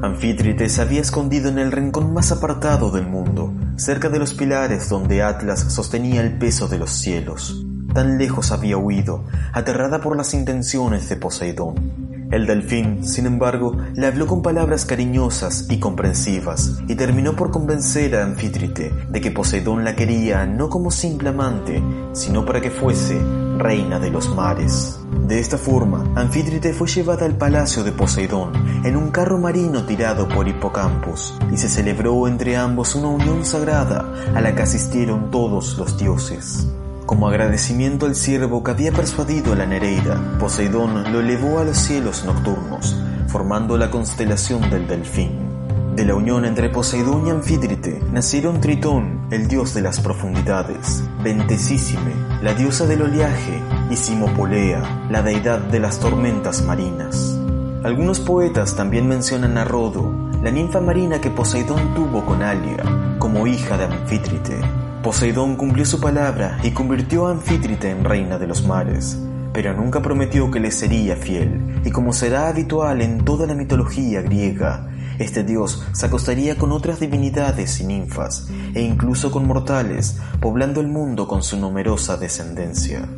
Anfítrite 0.03 0.69
se 0.69 0.83
había 0.83 1.01
escondido 1.01 1.49
en 1.49 1.61
el 1.61 1.71
rincón 1.71 2.13
más 2.13 2.33
apartado 2.33 2.91
del 2.91 3.07
mundo, 3.07 3.53
cerca 3.77 4.09
de 4.09 4.19
los 4.19 4.35
pilares 4.35 4.89
donde 4.89 5.23
Atlas 5.23 5.61
sostenía 5.73 6.23
el 6.23 6.39
peso 6.39 6.67
de 6.67 6.79
los 6.79 6.91
cielos. 6.91 7.65
Tan 7.95 8.19
lejos 8.19 8.51
había 8.51 8.77
huido, 8.77 9.27
aterrada 9.53 10.01
por 10.01 10.17
las 10.17 10.35
intenciones 10.35 11.09
de 11.09 11.19
Poseidón. 11.19 12.06
El 12.31 12.47
delfín, 12.47 13.05
sin 13.05 13.27
embargo, 13.27 13.77
le 13.95 14.07
habló 14.07 14.27
con 14.27 14.43
palabras 14.43 14.85
cariñosas 14.85 15.67
y 15.71 15.79
comprensivas 15.79 16.81
y 16.89 16.97
terminó 16.97 17.37
por 17.37 17.53
convencer 17.53 18.17
a 18.17 18.25
Anfítrite 18.25 18.93
de 19.09 19.21
que 19.21 19.31
Poseidón 19.31 19.85
la 19.85 19.95
quería 19.95 20.45
no 20.45 20.69
como 20.69 20.91
simple 20.91 21.29
amante, 21.29 21.81
sino 22.13 22.45
para 22.45 22.61
que 22.61 22.71
fuese 22.71 23.21
reina 23.59 24.01
de 24.01 24.11
los 24.11 24.35
mares. 24.35 24.99
De 25.27 25.39
esta 25.39 25.57
forma, 25.57 26.05
Anfítrite 26.17 26.73
fue 26.73 26.89
llevada 26.89 27.27
al 27.27 27.37
palacio 27.37 27.85
de 27.85 27.93
Poseidón 27.93 28.53
en 28.85 28.97
un 28.97 29.11
carro 29.11 29.39
marino 29.39 29.85
tirado 29.85 30.29
por 30.29 30.49
Hipocampus 30.49 31.39
y 31.53 31.57
se 31.57 31.69
celebró 31.69 32.27
entre 32.27 32.57
ambos 32.57 32.95
una 32.97 33.09
unión 33.09 33.45
sagrada 33.45 34.05
a 34.35 34.41
la 34.41 34.55
que 34.55 34.63
asistieron 34.63 35.31
todos 35.31 35.79
los 35.79 35.97
dioses. 35.97 36.67
Como 37.07 37.29
agradecimiento 37.29 38.07
al 38.07 38.17
siervo 38.17 38.65
que 38.65 38.73
había 38.73 38.91
persuadido 38.91 39.53
a 39.53 39.57
la 39.57 39.65
Nereida, 39.65 40.21
Poseidón 40.41 41.13
lo 41.13 41.21
elevó 41.21 41.61
a 41.61 41.65
los 41.65 41.79
cielos 41.79 42.25
nocturnos, 42.25 43.01
formando 43.29 43.79
la 43.79 43.93
constelación 43.93 44.69
del 44.71 44.89
Delfín. 44.89 45.47
De 45.95 46.05
la 46.05 46.17
unión 46.17 46.45
entre 46.45 46.69
Poseidón 46.69 47.29
y 47.29 47.31
Anfítrite 47.31 48.03
nacieron 48.13 48.61
Tritón, 48.61 49.29
el 49.31 49.47
dios 49.47 49.73
de 49.73 49.83
las 49.83 50.01
profundidades, 50.01 51.05
Ventesísime, 51.23 52.13
la 52.43 52.55
diosa 52.55 52.87
del 52.87 53.03
oleaje, 53.03 53.63
y 53.89 53.95
Simopolea, 53.95 55.07
la 55.09 55.23
deidad 55.23 55.61
de 55.61 55.79
las 55.79 56.01
tormentas 56.01 56.63
marinas. 56.63 57.39
Algunos 57.85 58.19
poetas 58.19 58.75
también 58.75 59.07
mencionan 59.07 59.57
a 59.59 59.65
Rodo, 59.65 60.13
la 60.43 60.51
ninfa 60.51 60.81
marina 60.81 61.21
que 61.21 61.31
Poseidón 61.31 61.95
tuvo 61.95 62.27
con 62.27 62.43
Alia, 62.43 62.83
como 63.21 63.47
hija 63.47 63.79
de 63.79 63.85
Anfítrite. 63.85 64.86
Poseidón 65.07 65.55
cumplió 65.55 65.85
su 65.85 66.01
palabra 66.01 66.59
y 66.65 66.73
convirtió 66.73 67.29
a 67.29 67.31
Anfítrite 67.31 67.91
en 67.91 68.03
reina 68.03 68.39
de 68.39 68.49
los 68.49 68.67
mares, 68.67 69.17
pero 69.53 69.73
nunca 69.73 70.03
prometió 70.03 70.51
que 70.51 70.59
le 70.59 70.73
sería 70.73 71.15
fiel, 71.15 71.81
y 71.85 71.93
como 71.93 72.13
será 72.13 72.49
habitual 72.49 73.01
en 73.01 73.25
toda 73.25 73.47
la 73.47 73.55
mitología 73.55 74.21
griega, 74.23 74.89
este 75.21 75.45
dios 75.45 75.87
se 75.93 76.07
acostaría 76.07 76.59
con 76.59 76.73
otras 76.73 76.99
divinidades 76.99 77.79
y 77.79 77.85
ninfas, 77.85 78.49
e 78.75 78.83
incluso 78.83 79.31
con 79.31 79.47
mortales, 79.47 80.19
poblando 80.41 80.81
el 80.81 80.89
mundo 80.89 81.29
con 81.29 81.45
su 81.45 81.57
numerosa 81.57 82.17
descendencia. 82.17 83.09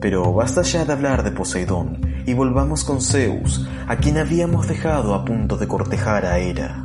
Pero 0.00 0.32
basta 0.32 0.62
ya 0.62 0.84
de 0.84 0.94
hablar 0.94 1.22
de 1.22 1.30
Poseidón 1.30 2.24
y 2.26 2.34
volvamos 2.34 2.82
con 2.82 3.00
Zeus, 3.00 3.64
a 3.86 3.98
quien 3.98 4.18
habíamos 4.18 4.66
dejado 4.66 5.14
a 5.14 5.24
punto 5.24 5.56
de 5.56 5.68
cortejar 5.68 6.26
a 6.26 6.40
Hera. 6.40 6.82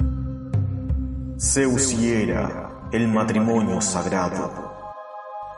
Zeus 1.40 1.94
y 1.94 2.12
Hera 2.12 2.61
el 2.92 3.08
matrimonio 3.08 3.80
sagrado. 3.80 4.52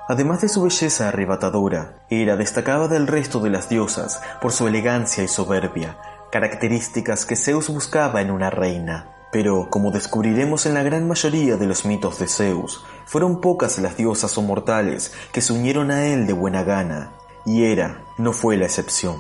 Además 0.08 0.42
de 0.42 0.50
su 0.50 0.62
belleza 0.62 1.08
arrebatadora, 1.08 2.06
Hera 2.10 2.36
destacaba 2.36 2.88
del 2.88 3.08
resto 3.08 3.40
de 3.40 3.50
las 3.50 3.70
diosas 3.70 4.22
por 4.40 4.52
su 4.52 4.68
elegancia 4.68 5.24
y 5.24 5.28
soberbia, 5.28 5.98
características 6.32 7.26
que 7.26 7.36
Zeus 7.36 7.70
buscaba 7.70 8.22
en 8.22 8.30
una 8.30 8.52
reina. 8.52 9.10
Pero, 9.32 9.68
como 9.72 9.90
descubriremos 9.90 10.68
en 10.68 10.76
la 10.76 10.84
gran 10.84 11.08
mayoría 11.08 11.58
de 11.58 11.66
los 11.66 11.86
mitos 11.86 12.20
de 12.20 12.28
Zeus, 12.28 12.86
fueron 13.06 13.42
pocas 13.42 13.80
las 13.80 13.98
diosas 13.98 14.38
o 14.38 14.44
mortales 14.44 15.12
que 15.32 15.42
se 15.42 15.54
unieron 15.54 15.90
a 15.90 16.06
él 16.06 16.28
de 16.28 16.34
buena 16.34 16.64
gana, 16.64 17.14
y 17.46 17.64
Hera 17.64 18.04
no 18.20 18.32
fue 18.32 18.58
la 18.58 18.66
excepción. 18.66 19.16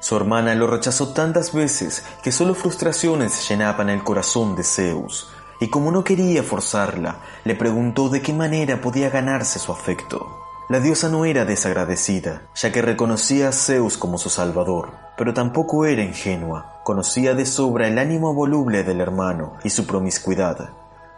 Su 0.00 0.16
hermana 0.16 0.54
lo 0.54 0.68
rechazó 0.68 1.12
tantas 1.12 1.52
veces 1.52 2.02
que 2.22 2.32
solo 2.32 2.54
frustraciones 2.54 3.46
llenaban 3.46 3.90
el 3.90 4.02
corazón 4.04 4.56
de 4.56 4.64
Zeus, 4.64 5.28
y 5.60 5.68
como 5.68 5.90
no 5.90 6.04
quería 6.04 6.42
forzarla, 6.42 7.20
le 7.44 7.54
preguntó 7.54 8.08
de 8.08 8.22
qué 8.22 8.32
manera 8.32 8.80
podía 8.80 9.10
ganarse 9.10 9.58
su 9.58 9.72
afecto. 9.72 10.38
La 10.68 10.80
diosa 10.80 11.08
no 11.08 11.24
era 11.24 11.44
desagradecida, 11.44 12.42
ya 12.54 12.70
que 12.70 12.82
reconocía 12.82 13.48
a 13.48 13.52
Zeus 13.52 13.96
como 13.96 14.18
su 14.18 14.28
salvador, 14.28 14.90
pero 15.16 15.32
tampoco 15.32 15.86
era 15.86 16.02
ingenua, 16.02 16.82
conocía 16.84 17.34
de 17.34 17.46
sobra 17.46 17.88
el 17.88 17.98
ánimo 17.98 18.34
voluble 18.34 18.84
del 18.84 19.00
hermano 19.00 19.54
y 19.64 19.70
su 19.70 19.86
promiscuidad. 19.86 20.70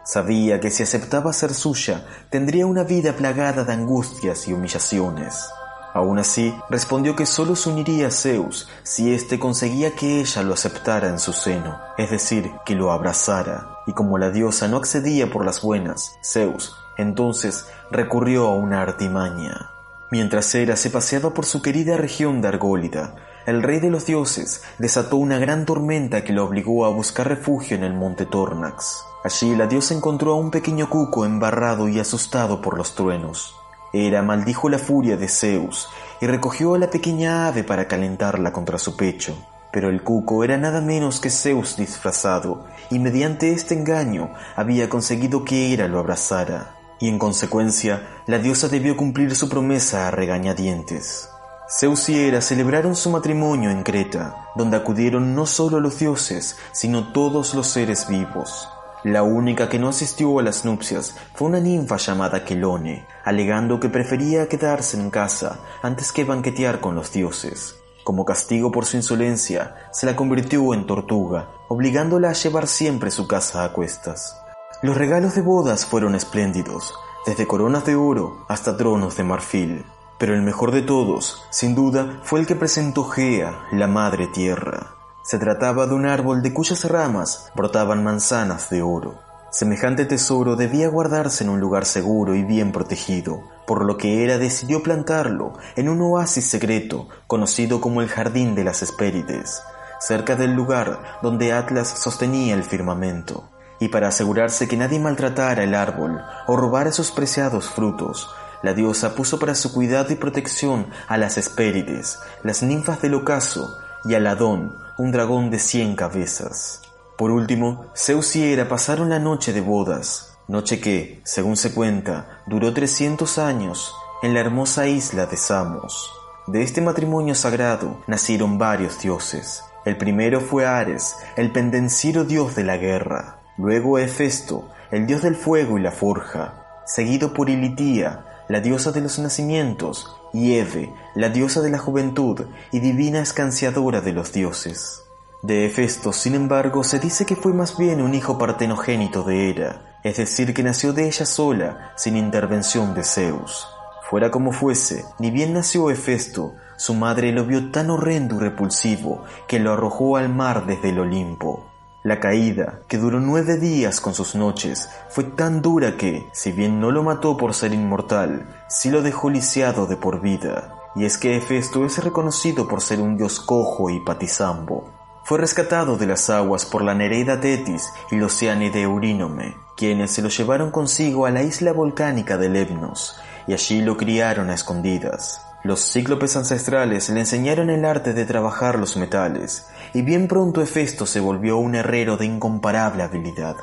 Sabía 0.03 0.59
que 0.59 0.71
si 0.71 0.83
aceptaba 0.83 1.33
ser 1.33 1.53
suya, 1.53 2.05
tendría 2.29 2.65
una 2.65 2.83
vida 2.83 3.13
plagada 3.13 3.63
de 3.65 3.73
angustias 3.73 4.47
y 4.47 4.53
humillaciones. 4.53 5.49
Aún 5.93 6.19
así, 6.19 6.55
respondió 6.69 7.15
que 7.15 7.25
solo 7.25 7.55
se 7.55 7.69
uniría 7.69 8.07
a 8.07 8.11
Zeus 8.11 8.69
si 8.83 9.13
éste 9.13 9.39
conseguía 9.39 9.95
que 9.95 10.21
ella 10.21 10.43
lo 10.43 10.53
aceptara 10.53 11.09
en 11.09 11.19
su 11.19 11.33
seno, 11.33 11.79
es 11.97 12.11
decir, 12.11 12.51
que 12.65 12.75
lo 12.75 12.91
abrazara. 12.91 13.79
Y 13.87 13.93
como 13.93 14.17
la 14.17 14.29
diosa 14.29 14.67
no 14.67 14.77
accedía 14.77 15.29
por 15.29 15.45
las 15.45 15.61
buenas, 15.61 16.13
Zeus 16.23 16.75
entonces 16.97 17.65
recurrió 17.89 18.47
a 18.47 18.55
una 18.55 18.81
artimaña. 18.81 19.71
Mientras 20.11 20.53
Hera 20.53 20.75
se 20.75 20.89
paseaba 20.89 21.33
por 21.33 21.45
su 21.45 21.61
querida 21.61 21.97
región 21.97 22.41
de 22.41 22.49
Argólida, 22.49 23.15
el 23.45 23.63
rey 23.63 23.79
de 23.79 23.89
los 23.89 24.05
dioses 24.05 24.61
desató 24.77 25.15
una 25.15 25.39
gran 25.39 25.65
tormenta 25.65 26.23
que 26.23 26.33
lo 26.33 26.45
obligó 26.45 26.85
a 26.85 26.89
buscar 26.89 27.27
refugio 27.27 27.75
en 27.75 27.83
el 27.83 27.93
monte 27.93 28.25
Tornax. 28.25 29.03
Allí 29.23 29.55
la 29.55 29.67
diosa 29.67 29.93
encontró 29.93 30.33
a 30.33 30.35
un 30.35 30.51
pequeño 30.51 30.89
cuco 30.89 31.25
embarrado 31.25 31.87
y 31.89 31.99
asustado 31.99 32.61
por 32.61 32.77
los 32.77 32.93
truenos. 32.93 33.55
Hera 33.93 34.21
maldijo 34.21 34.69
la 34.69 34.79
furia 34.79 35.17
de 35.17 35.27
Zeus 35.27 35.89
y 36.21 36.27
recogió 36.27 36.75
a 36.75 36.79
la 36.79 36.89
pequeña 36.89 37.47
ave 37.47 37.63
para 37.63 37.87
calentarla 37.87 38.53
contra 38.53 38.77
su 38.77 38.95
pecho. 38.95 39.35
Pero 39.71 39.89
el 39.89 40.03
cuco 40.03 40.43
era 40.43 40.57
nada 40.57 40.81
menos 40.81 41.19
que 41.19 41.29
Zeus 41.29 41.77
disfrazado, 41.77 42.65
y 42.89 42.99
mediante 42.99 43.51
este 43.53 43.73
engaño 43.73 44.33
había 44.55 44.89
conseguido 44.89 45.45
que 45.45 45.73
Hera 45.73 45.87
lo 45.87 45.99
abrazara, 45.99 46.75
y 46.99 47.07
en 47.07 47.17
consecuencia 47.17 48.07
la 48.27 48.37
diosa 48.37 48.67
debió 48.67 48.97
cumplir 48.97 49.35
su 49.35 49.47
promesa 49.47 50.07
a 50.07 50.11
regañadientes. 50.11 51.29
Zeus 51.69 52.09
y 52.09 52.19
Hera 52.19 52.41
celebraron 52.41 52.97
su 52.97 53.09
matrimonio 53.09 53.69
en 53.69 53.83
Creta, 53.83 54.49
donde 54.55 54.75
acudieron 54.75 55.33
no 55.33 55.45
solo 55.45 55.79
los 55.79 55.99
dioses, 55.99 56.57
sino 56.73 57.13
todos 57.13 57.53
los 57.53 57.67
seres 57.67 58.07
vivos. 58.09 58.67
La 59.03 59.23
única 59.23 59.67
que 59.67 59.79
no 59.79 59.89
asistió 59.89 60.37
a 60.37 60.43
las 60.43 60.63
nupcias 60.63 61.15
fue 61.33 61.47
una 61.47 61.59
ninfa 61.59 61.97
llamada 61.97 62.45
Quelone, 62.45 63.07
alegando 63.25 63.79
que 63.79 63.89
prefería 63.89 64.47
quedarse 64.47 64.95
en 64.95 65.09
casa 65.09 65.59
antes 65.81 66.11
que 66.11 66.23
banquetear 66.23 66.79
con 66.79 66.93
los 66.93 67.11
dioses. 67.11 67.75
Como 68.03 68.25
castigo 68.25 68.71
por 68.71 68.85
su 68.85 68.97
insolencia, 68.97 69.75
se 69.91 70.05
la 70.05 70.15
convirtió 70.15 70.75
en 70.75 70.85
tortuga, 70.85 71.49
obligándola 71.67 72.29
a 72.29 72.33
llevar 72.33 72.67
siempre 72.67 73.09
su 73.09 73.27
casa 73.27 73.63
a 73.63 73.73
cuestas. 73.73 74.37
Los 74.83 74.95
regalos 74.95 75.33
de 75.33 75.41
bodas 75.41 75.85
fueron 75.87 76.13
espléndidos, 76.13 76.93
desde 77.25 77.47
coronas 77.47 77.85
de 77.85 77.95
oro 77.95 78.45
hasta 78.49 78.77
tronos 78.77 79.17
de 79.17 79.23
marfil. 79.23 79.85
Pero 80.19 80.35
el 80.35 80.43
mejor 80.43 80.71
de 80.71 80.83
todos, 80.83 81.43
sin 81.49 81.73
duda, 81.73 82.19
fue 82.21 82.39
el 82.39 82.45
que 82.45 82.55
presentó 82.55 83.03
Gea, 83.05 83.65
la 83.71 83.87
madre 83.87 84.27
tierra. 84.27 85.00
Se 85.23 85.37
trataba 85.37 85.85
de 85.85 85.93
un 85.93 86.07
árbol 86.07 86.41
de 86.41 86.53
cuyas 86.53 86.83
ramas 86.85 87.51
brotaban 87.55 88.03
manzanas 88.03 88.69
de 88.69 88.81
oro. 88.81 89.19
Semejante 89.51 90.05
tesoro 90.05 90.55
debía 90.55 90.87
guardarse 90.87 91.43
en 91.43 91.49
un 91.49 91.59
lugar 91.59 91.85
seguro 91.85 92.35
y 92.35 92.43
bien 92.43 92.71
protegido, 92.71 93.43
por 93.67 93.85
lo 93.85 93.97
que 93.97 94.23
Hera 94.23 94.37
decidió 94.37 94.81
plantarlo 94.81 95.53
en 95.75 95.89
un 95.89 96.01
oasis 96.01 96.45
secreto 96.45 97.07
conocido 97.27 97.81
como 97.81 98.01
el 98.01 98.07
Jardín 98.07 98.55
de 98.55 98.63
las 98.63 98.81
Hespérides, 98.81 99.61
cerca 99.99 100.35
del 100.35 100.53
lugar 100.53 101.19
donde 101.21 101.53
Atlas 101.53 101.89
sostenía 101.89 102.55
el 102.55 102.63
firmamento. 102.63 103.49
Y 103.79 103.89
para 103.89 104.07
asegurarse 104.07 104.67
que 104.67 104.77
nadie 104.77 104.99
maltratara 104.99 105.63
el 105.63 105.75
árbol 105.75 106.21
o 106.47 106.55
robara 106.55 106.91
sus 106.91 107.11
preciados 107.11 107.69
frutos, 107.69 108.29
la 108.63 108.73
diosa 108.73 109.15
puso 109.15 109.37
para 109.37 109.55
su 109.55 109.73
cuidado 109.73 110.13
y 110.13 110.15
protección 110.15 110.87
a 111.07 111.17
las 111.17 111.37
Hespérides, 111.37 112.19
las 112.43 112.63
ninfas 112.63 113.01
del 113.01 113.15
ocaso, 113.15 113.77
y 114.03 114.15
al 114.15 114.27
Adón, 114.27 114.75
un 114.97 115.11
dragón 115.11 115.49
de 115.49 115.59
cien 115.59 115.95
cabezas. 115.95 116.81
Por 117.17 117.31
último, 117.31 117.85
Zeus 117.95 118.35
y 118.35 118.43
Hera 118.43 118.67
pasaron 118.67 119.09
la 119.09 119.19
noche 119.19 119.53
de 119.53 119.61
bodas, 119.61 120.37
noche 120.47 120.79
que, 120.79 121.21
según 121.23 121.57
se 121.57 121.73
cuenta, 121.73 122.41
duró 122.47 122.73
300 122.73 123.37
años 123.37 123.93
en 124.23 124.33
la 124.33 124.39
hermosa 124.39 124.87
isla 124.87 125.25
de 125.25 125.37
Samos. 125.37 126.11
De 126.47 126.63
este 126.63 126.81
matrimonio 126.81 127.35
sagrado 127.35 128.03
nacieron 128.07 128.57
varios 128.57 128.99
dioses. 128.99 129.63
El 129.85 129.97
primero 129.97 130.41
fue 130.41 130.65
Ares, 130.65 131.15
el 131.35 131.51
pendenciero 131.51 132.23
dios 132.23 132.55
de 132.55 132.63
la 132.63 132.77
guerra. 132.77 133.41
Luego 133.57 133.97
Hefesto, 133.99 134.69
el 134.91 135.07
dios 135.07 135.21
del 135.21 135.35
fuego 135.35 135.77
y 135.77 135.81
la 135.81 135.91
forja. 135.91 136.65
Seguido 136.85 137.33
por 137.33 137.49
Ilitía, 137.49 138.25
la 138.51 138.59
diosa 138.59 138.91
de 138.91 138.99
los 138.99 139.17
nacimientos, 139.17 140.13
y 140.33 140.55
Eve, 140.55 140.93
la 141.15 141.29
diosa 141.29 141.61
de 141.61 141.69
la 141.69 141.77
juventud 141.77 142.47
y 142.73 142.81
divina 142.81 143.21
escanciadora 143.21 144.01
de 144.01 144.11
los 144.11 144.33
dioses. 144.33 145.03
De 145.41 145.65
Hefesto, 145.65 146.11
sin 146.11 146.35
embargo, 146.35 146.83
se 146.83 146.99
dice 146.99 147.25
que 147.25 147.37
fue 147.37 147.53
más 147.53 147.77
bien 147.77 148.01
un 148.01 148.13
hijo 148.13 148.37
partenogénito 148.37 149.23
de 149.23 149.49
Hera, 149.49 149.99
es 150.03 150.17
decir, 150.17 150.53
que 150.53 150.63
nació 150.63 150.91
de 150.91 151.07
ella 151.07 151.25
sola, 151.25 151.93
sin 151.95 152.17
intervención 152.17 152.93
de 152.93 153.05
Zeus. 153.05 153.69
Fuera 154.09 154.31
como 154.31 154.51
fuese, 154.51 155.05
ni 155.17 155.31
bien 155.31 155.53
nació 155.53 155.89
Hefesto, 155.89 156.55
su 156.75 156.93
madre 156.93 157.31
lo 157.31 157.45
vio 157.45 157.71
tan 157.71 157.89
horrendo 157.89 158.35
y 158.35 158.39
repulsivo 158.39 159.23
que 159.47 159.59
lo 159.59 159.71
arrojó 159.71 160.17
al 160.17 160.27
mar 160.27 160.65
desde 160.65 160.89
el 160.89 160.99
Olimpo. 160.99 161.70
La 162.03 162.19
caída, 162.19 162.79
que 162.87 162.97
duró 162.97 163.19
nueve 163.19 163.57
días 163.57 164.01
con 164.01 164.15
sus 164.15 164.33
noches, 164.33 164.89
fue 165.09 165.23
tan 165.23 165.61
dura 165.61 165.97
que, 165.97 166.27
si 166.33 166.51
bien 166.51 166.79
no 166.79 166.89
lo 166.89 167.03
mató 167.03 167.37
por 167.37 167.53
ser 167.53 167.73
inmortal, 167.73 168.47
sí 168.67 168.89
lo 168.89 169.03
dejó 169.03 169.29
lisiado 169.29 169.85
de 169.85 169.97
por 169.97 170.19
vida. 170.19 170.73
Y 170.95 171.05
es 171.05 171.19
que 171.19 171.37
Hefesto 171.37 171.85
es 171.85 172.03
reconocido 172.03 172.67
por 172.67 172.81
ser 172.81 173.01
un 173.01 173.17
dios 173.17 173.39
cojo 173.39 173.91
y 173.91 173.99
patizambo. 173.99 174.89
Fue 175.25 175.37
rescatado 175.37 175.95
de 175.95 176.07
las 176.07 176.31
aguas 176.31 176.65
por 176.65 176.81
la 176.81 176.95
Nereida 176.95 177.39
Tetis 177.39 177.87
y 178.09 178.15
los 178.15 178.39
de 178.39 178.81
Eurínome, 178.81 179.55
quienes 179.77 180.09
se 180.09 180.23
lo 180.23 180.29
llevaron 180.29 180.71
consigo 180.71 181.27
a 181.27 181.31
la 181.31 181.43
isla 181.43 181.71
volcánica 181.71 182.35
de 182.39 182.49
Lemnos, 182.49 183.15
y 183.45 183.53
allí 183.53 183.83
lo 183.83 183.95
criaron 183.95 184.49
a 184.49 184.55
escondidas. 184.55 185.45
Los 185.63 185.91
cíclopes 185.91 186.35
ancestrales 186.35 187.11
le 187.11 187.19
enseñaron 187.19 187.69
el 187.69 187.85
arte 187.85 188.13
de 188.13 188.25
trabajar 188.25 188.79
los 188.79 188.97
metales, 188.97 189.67
y 189.93 190.01
bien 190.01 190.27
pronto 190.27 190.61
Hefesto 190.61 191.05
se 191.05 191.19
volvió 191.19 191.57
un 191.57 191.75
herrero 191.75 192.17
de 192.17 192.25
incomparable 192.25 193.03
habilidad. 193.03 193.55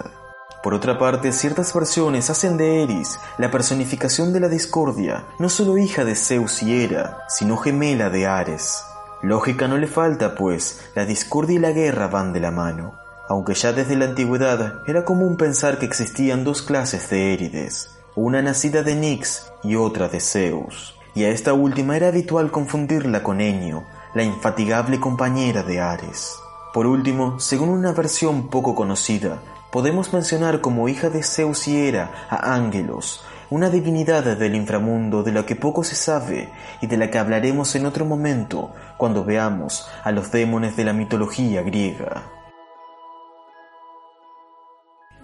Por 0.62 0.75
otra 0.75 0.99
parte, 0.99 1.32
ciertas 1.32 1.73
versiones 1.73 2.30
hacen 2.30 2.56
de 2.56 2.82
Eris 2.82 3.18
la 3.38 3.50
personificación 3.50 4.32
de 4.32 4.40
la 4.40 4.49
discordia, 4.49 5.25
no 5.38 5.49
solo 5.49 5.78
hija 5.78 6.04
de 6.04 6.16
Zeus 6.16 6.62
y 6.62 6.82
Hera, 6.82 7.25
sino 7.28 7.56
gemela 7.56 8.11
de 8.11 8.26
Ares. 8.26 8.82
Lógica 9.23 9.68
no 9.68 9.78
le 9.78 9.87
falta, 9.87 10.35
pues 10.35 10.80
la 10.94 11.04
discordia 11.04 11.56
y 11.56 11.58
la 11.61 11.70
guerra 11.70 12.08
van 12.08 12.32
de 12.32 12.40
la 12.40 12.50
mano, 12.50 12.94
aunque 13.28 13.54
ya 13.54 13.73
desde 13.73 13.97
la 13.97 14.06
antigüedad 14.06 14.82
era 14.87 15.04
común 15.04 15.37
pensar 15.37 15.78
que 15.78 15.87
existían 15.87 16.44
dos 16.44 16.62
clases 16.62 17.08
de 17.08 17.35
Érides, 17.35 17.90
una 18.16 18.42
nacida 18.42 18.82
de 18.82 18.94
Nix 18.94 19.50
y 19.62 19.76
otra 19.76 20.08
de 20.08 20.20
Zeus, 20.20 20.97
y 21.14 21.25
a 21.25 21.30
esta 21.30 21.52
última 21.52 21.97
era 21.97 22.08
habitual 22.08 22.50
confundirla 22.50 23.23
con 23.23 23.40
Enio, 23.40 23.85
la 24.14 24.22
infatigable 24.22 24.98
compañera 25.00 25.62
de 25.62 25.80
Ares. 25.80 26.37
Por 26.72 26.87
último, 26.87 27.40
según 27.40 27.70
una 27.70 27.92
versión 27.92 28.48
poco 28.48 28.74
conocida, 28.74 29.42
podemos 29.70 30.12
mencionar 30.12 30.61
como 30.61 30.88
hija 30.88 31.11
de 31.11 31.22
Zeus 31.22 31.68
y 31.68 31.76
Hera 31.76 32.26
a 32.30 32.54
Ángelos, 32.54 33.24
una 33.50 33.70
divinidad 33.70 34.24
del 34.37 34.54
inframundo 34.54 35.22
de 35.22 35.33
la 35.33 35.46
que 35.46 35.56
poco 35.56 35.85
se 35.85 35.94
sabe 35.94 36.50
y 36.80 36.87
de 36.87 36.96
la 36.96 37.11
que 37.11 37.18
hablaremos 37.18 37.74
en 37.74 37.87
otro 37.87 38.04
momento 38.04 38.72
cuando 38.96 39.24
veamos 39.24 39.88
a 40.04 40.12
los 40.12 40.30
demones 40.30 40.76
de 40.76 40.85
la 40.85 40.92
mitología 40.92 41.62
griega. 41.62 42.24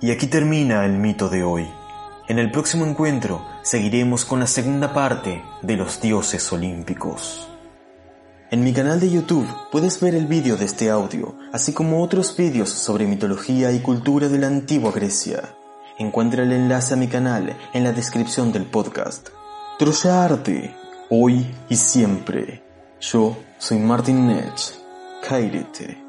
Y 0.01 0.11
aquí 0.11 0.27
termina 0.27 0.85
el 0.85 0.93
mito 0.93 1.29
de 1.29 1.45
hoy. 1.45 1.69
En 2.29 2.39
el 2.39 2.51
próximo 2.51 2.87
encuentro 2.87 3.47
seguiremos 3.63 4.25
con 4.25 4.41
la 4.41 4.47
segunda 4.47 4.93
parte 4.93 5.43
de 5.63 5.77
los 5.77 6.01
dioses 6.01 6.51
olímpicos. 6.53 7.54
En 8.55 8.63
mi 8.63 8.73
canal 8.73 9.01
de 9.01 9.11
YouTube 9.11 9.49
puedes 9.73 10.01
ver 10.01 10.15
el 10.15 10.27
vídeo 10.27 10.57
de 10.57 10.65
este 10.65 10.89
audio, 10.89 11.35
así 11.53 11.73
como 11.73 12.01
otros 12.01 12.37
vídeos 12.37 12.69
sobre 12.69 13.05
mitología 13.05 13.73
y 13.73 13.81
cultura 13.81 14.29
de 14.29 14.39
la 14.39 14.47
antigua 14.47 14.93
Grecia. 14.93 15.57
Encuentra 15.99 16.45
el 16.45 16.53
enlace 16.53 16.95
a 16.95 16.97
mi 16.97 17.09
canal 17.09 17.57
en 17.73 17.83
la 17.83 17.91
descripción 17.91 18.53
del 18.53 18.67
podcast. 18.67 19.31
Troya 19.77 20.25
Arte, 20.25 20.73
hoy 21.11 21.53
y 21.69 21.75
siempre. 21.75 22.63
Yo 23.01 23.37
soy 23.59 23.79
Martin 23.81 24.29
Nech. 24.29 24.75
Kairete. 25.29 26.04